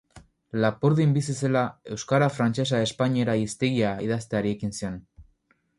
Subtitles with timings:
[0.61, 1.61] Lapurdin bizi zela
[1.97, 4.99] Euskara-frantsesa-espainiera hiztegia idazteari ekin zion.